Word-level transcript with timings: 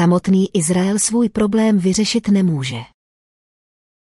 Samotný 0.00 0.56
Izrael 0.56 0.98
svůj 0.98 1.28
problém 1.28 1.78
vyřešit 1.78 2.28
nemůže. 2.28 2.76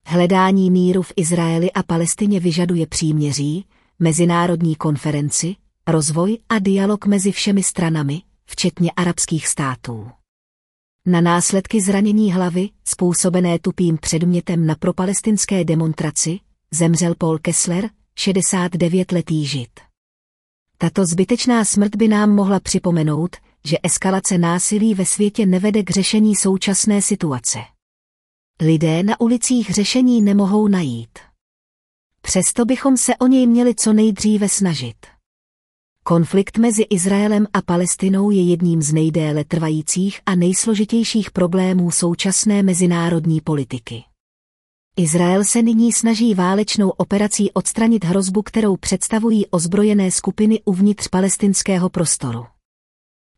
Hledání 0.05 0.71
míru 0.71 1.01
v 1.01 1.13
Izraeli 1.15 1.71
a 1.71 1.83
Palestině 1.83 2.39
vyžaduje 2.39 2.87
příměří, 2.87 3.65
mezinárodní 3.99 4.75
konferenci, 4.75 5.55
rozvoj 5.87 6.37
a 6.49 6.59
dialog 6.59 7.05
mezi 7.05 7.31
všemi 7.31 7.63
stranami, 7.63 8.21
včetně 8.45 8.91
arabských 8.91 9.47
států. 9.47 10.11
Na 11.05 11.21
následky 11.21 11.81
zranění 11.81 12.33
hlavy, 12.33 12.69
způsobené 12.87 13.59
tupým 13.59 13.97
předmětem 13.97 14.65
na 14.65 14.75
propalestinské 14.75 15.63
demonstraci, 15.63 16.39
zemřel 16.71 17.15
Paul 17.17 17.39
Kessler, 17.39 17.89
69-letý 18.19 19.45
žid. 19.45 19.79
Tato 20.77 21.05
zbytečná 21.05 21.65
smrt 21.65 21.95
by 21.95 22.07
nám 22.07 22.35
mohla 22.35 22.59
připomenout, 22.59 23.35
že 23.65 23.77
eskalace 23.83 24.37
násilí 24.37 24.93
ve 24.93 25.05
světě 25.05 25.45
nevede 25.45 25.83
k 25.83 25.89
řešení 25.89 26.35
současné 26.35 27.01
situace. 27.01 27.59
Lidé 28.61 29.03
na 29.03 29.21
ulicích 29.21 29.69
řešení 29.69 30.21
nemohou 30.21 30.67
najít. 30.67 31.19
Přesto 32.21 32.65
bychom 32.65 32.97
se 32.97 33.15
o 33.15 33.27
něj 33.27 33.47
měli 33.47 33.75
co 33.75 33.93
nejdříve 33.93 34.49
snažit. 34.49 34.95
Konflikt 36.03 36.57
mezi 36.57 36.81
Izraelem 36.81 37.47
a 37.53 37.61
Palestinou 37.61 38.31
je 38.31 38.49
jedním 38.49 38.81
z 38.81 38.93
nejdéle 38.93 39.43
trvajících 39.43 40.19
a 40.25 40.35
nejsložitějších 40.35 41.31
problémů 41.31 41.91
současné 41.91 42.63
mezinárodní 42.63 43.41
politiky. 43.41 44.03
Izrael 44.97 45.43
se 45.43 45.61
nyní 45.61 45.93
snaží 45.93 46.33
válečnou 46.33 46.89
operací 46.89 47.51
odstranit 47.51 48.03
hrozbu, 48.03 48.41
kterou 48.41 48.77
představují 48.77 49.47
ozbrojené 49.47 50.11
skupiny 50.11 50.61
uvnitř 50.65 51.07
palestinského 51.07 51.89
prostoru. 51.89 52.54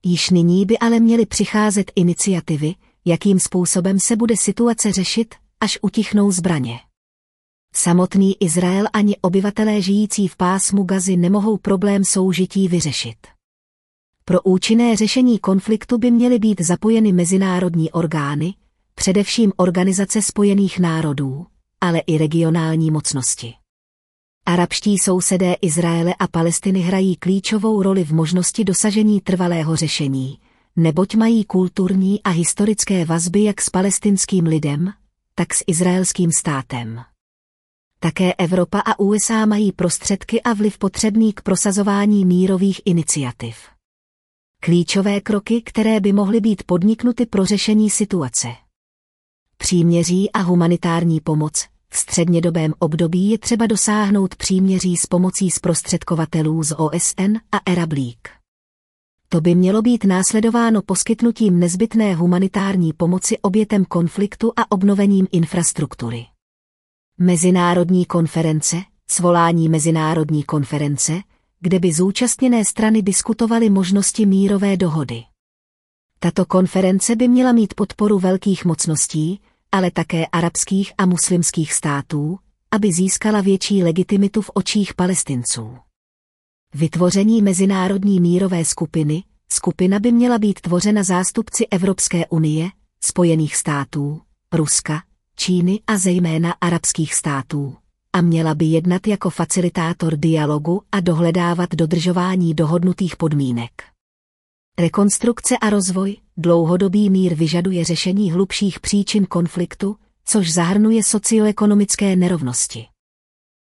Již 0.05 0.29
nyní 0.29 0.65
by 0.65 0.77
ale 0.77 0.99
měly 0.99 1.25
přicházet 1.25 1.91
iniciativy, 1.95 2.75
jakým 3.05 3.39
způsobem 3.39 3.99
se 3.99 4.15
bude 4.15 4.37
situace 4.37 4.91
řešit, 4.91 5.35
až 5.59 5.79
utichnou 5.81 6.31
zbraně. 6.31 6.79
Samotný 7.75 8.43
Izrael 8.43 8.85
ani 8.93 9.17
obyvatelé 9.21 9.81
žijící 9.81 10.27
v 10.27 10.37
pásmu 10.37 10.83
Gazy 10.83 11.17
nemohou 11.17 11.57
problém 11.57 12.03
soužití 12.03 12.67
vyřešit. 12.67 13.17
Pro 14.25 14.41
účinné 14.41 14.95
řešení 14.95 15.39
konfliktu 15.39 15.97
by 15.97 16.11
měly 16.11 16.39
být 16.39 16.61
zapojeny 16.61 17.11
mezinárodní 17.11 17.91
orgány, 17.91 18.53
především 18.95 19.53
Organizace 19.57 20.21
spojených 20.21 20.79
národů, 20.79 21.45
ale 21.81 21.99
i 21.99 22.17
regionální 22.17 22.91
mocnosti. 22.91 23.53
Arabští 24.49 24.97
sousedé 24.97 25.53
Izraele 25.61 26.13
a 26.19 26.27
Palestiny 26.27 26.79
hrají 26.79 27.15
klíčovou 27.15 27.83
roli 27.83 28.03
v 28.03 28.11
možnosti 28.11 28.63
dosažení 28.63 29.21
trvalého 29.21 29.75
řešení, 29.75 30.39
neboť 30.75 31.15
mají 31.15 31.45
kulturní 31.45 32.23
a 32.23 32.29
historické 32.29 33.05
vazby 33.05 33.43
jak 33.43 33.61
s 33.61 33.69
palestinským 33.69 34.45
lidem, 34.45 34.93
tak 35.35 35.53
s 35.53 35.63
izraelským 35.67 36.31
státem. 36.31 37.01
Také 37.99 38.33
Evropa 38.33 38.79
a 38.79 38.99
USA 38.99 39.45
mají 39.45 39.71
prostředky 39.71 40.41
a 40.41 40.53
vliv 40.53 40.77
potřebný 40.77 41.33
k 41.33 41.41
prosazování 41.41 42.25
mírových 42.25 42.81
iniciativ. 42.85 43.57
Klíčové 44.59 45.21
kroky, 45.21 45.61
které 45.61 45.99
by 45.99 46.13
mohly 46.13 46.41
být 46.41 46.63
podniknuty 46.63 47.25
pro 47.25 47.45
řešení 47.45 47.89
situace. 47.89 48.47
Příměří 49.57 50.31
a 50.31 50.39
humanitární 50.39 51.21
pomoc. 51.21 51.76
V 51.89 51.97
střednědobém 51.97 52.73
období 52.79 53.29
je 53.29 53.37
třeba 53.37 53.67
dosáhnout 53.67 54.35
příměří 54.35 54.97
s 54.97 55.05
pomocí 55.05 55.51
zprostředkovatelů 55.51 56.63
z 56.63 56.75
OSN 56.77 57.37
a 57.51 57.71
League. 57.75 58.37
To 59.29 59.41
by 59.41 59.55
mělo 59.55 59.81
být 59.81 60.03
následováno 60.03 60.81
poskytnutím 60.81 61.59
nezbytné 61.59 62.15
humanitární 62.15 62.93
pomoci 62.93 63.37
obětem 63.37 63.85
konfliktu 63.85 64.53
a 64.55 64.71
obnovením 64.71 65.27
infrastruktury. 65.31 66.25
Mezinárodní 67.17 68.05
konference, 68.05 68.77
svolání 69.07 69.69
mezinárodní 69.69 70.43
konference, 70.43 71.21
kde 71.59 71.79
by 71.79 71.93
zúčastněné 71.93 72.65
strany 72.65 73.01
diskutovaly 73.01 73.69
možnosti 73.69 74.25
mírové 74.25 74.77
dohody. 74.77 75.23
Tato 76.19 76.45
konference 76.45 77.15
by 77.15 77.27
měla 77.27 77.51
mít 77.51 77.73
podporu 77.73 78.19
velkých 78.19 78.65
mocností, 78.65 79.41
ale 79.71 79.91
také 79.91 80.25
arabských 80.25 80.93
a 80.97 81.05
muslimských 81.05 81.73
států, 81.73 82.39
aby 82.71 82.93
získala 82.93 83.41
větší 83.41 83.83
legitimitu 83.83 84.41
v 84.41 84.51
očích 84.53 84.93
palestinců. 84.93 85.77
Vytvoření 86.73 87.41
mezinárodní 87.41 88.19
mírové 88.19 88.65
skupiny, 88.65 89.23
skupina 89.51 89.99
by 89.99 90.11
měla 90.11 90.39
být 90.39 90.61
tvořena 90.61 91.03
zástupci 91.03 91.67
Evropské 91.67 92.27
unie, 92.27 92.69
Spojených 93.03 93.55
států, 93.55 94.21
Ruska, 94.53 95.03
Číny 95.35 95.79
a 95.87 95.97
zejména 95.97 96.55
arabských 96.61 97.13
států 97.13 97.75
a 98.13 98.21
měla 98.21 98.55
by 98.55 98.65
jednat 98.65 99.07
jako 99.07 99.29
facilitátor 99.29 100.15
dialogu 100.15 100.81
a 100.91 100.99
dohledávat 100.99 101.69
dodržování 101.75 102.53
dohodnutých 102.53 103.15
podmínek. 103.15 103.96
Rekonstrukce 104.79 105.57
a 105.57 105.69
rozvoj, 105.69 106.17
dlouhodobý 106.37 107.09
mír 107.09 107.35
vyžaduje 107.35 107.83
řešení 107.85 108.31
hlubších 108.31 108.79
příčin 108.79 109.25
konfliktu, 109.25 109.95
což 110.25 110.53
zahrnuje 110.53 111.03
socioekonomické 111.03 112.15
nerovnosti. 112.15 112.87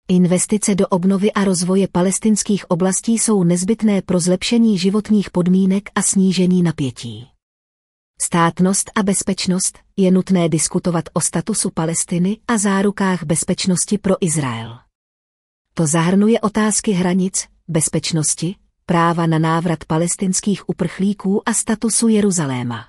Investice 0.07 0.75
do 0.75 0.87
obnovy 0.87 1.31
a 1.31 1.43
rozvoje 1.43 1.87
palestinských 1.87 2.71
oblastí 2.71 3.19
jsou 3.19 3.43
nezbytné 3.43 4.01
pro 4.01 4.19
zlepšení 4.19 4.77
životních 4.77 5.29
podmínek 5.29 5.89
a 5.95 6.01
snížení 6.01 6.63
napětí. 6.63 7.27
Státnost 8.21 8.91
a 8.95 9.03
bezpečnost 9.03 9.79
je 9.97 10.11
nutné 10.11 10.49
diskutovat 10.49 11.05
o 11.13 11.21
statusu 11.21 11.69
Palestiny 11.71 12.37
a 12.47 12.57
zárukách 12.57 13.23
bezpečnosti 13.23 13.97
pro 13.97 14.15
Izrael. 14.25 14.79
To 15.73 15.87
zahrnuje 15.87 16.39
otázky 16.39 16.91
hranic, 16.91 17.47
bezpečnosti, 17.67 18.55
práva 18.89 19.25
na 19.25 19.39
návrat 19.39 19.85
palestinských 19.85 20.69
uprchlíků 20.69 21.49
a 21.49 21.53
statusu 21.53 22.07
Jeruzaléma. 22.07 22.85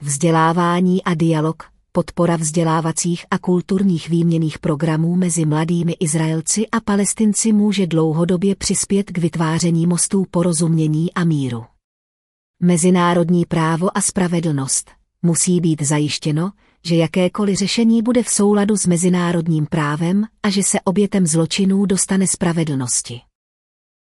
Vzdělávání 0.00 1.04
a 1.04 1.14
dialog, 1.14 1.62
podpora 1.92 2.36
vzdělávacích 2.36 3.26
a 3.30 3.38
kulturních 3.38 4.08
výměných 4.08 4.58
programů 4.58 5.16
mezi 5.16 5.44
mladými 5.46 5.92
Izraelci 5.92 6.68
a 6.68 6.80
Palestinci 6.80 7.52
může 7.52 7.86
dlouhodobě 7.86 8.56
přispět 8.56 9.10
k 9.12 9.18
vytváření 9.18 9.86
mostů 9.86 10.26
porozumění 10.30 11.14
a 11.14 11.24
míru. 11.24 11.64
Mezinárodní 12.62 13.46
právo 13.46 13.98
a 13.98 14.00
spravedlnost 14.00 14.90
musí 15.22 15.60
být 15.60 15.82
zajištěno, 15.82 16.52
že 16.84 16.96
jakékoliv 16.96 17.58
řešení 17.58 18.02
bude 18.02 18.22
v 18.22 18.28
souladu 18.28 18.76
s 18.76 18.86
mezinárodním 18.86 19.66
právem 19.66 20.24
a 20.42 20.50
že 20.50 20.62
se 20.62 20.80
obětem 20.80 21.26
zločinů 21.26 21.86
dostane 21.86 22.26
spravedlnosti. 22.26 23.27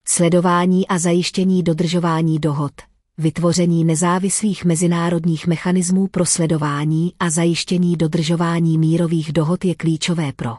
Sledování 0.08 0.88
a 0.88 0.98
zajištění 0.98 1.62
dodržování 1.62 2.38
dohod, 2.38 2.72
vytvoření 3.18 3.84
nezávislých 3.84 4.64
mezinárodních 4.64 5.46
mechanismů 5.46 6.06
pro 6.06 6.26
sledování 6.26 7.12
a 7.20 7.30
zajištění 7.30 7.96
dodržování 7.96 8.78
mírových 8.78 9.32
dohod 9.32 9.64
je 9.64 9.74
klíčové 9.74 10.32
pro 10.32 10.56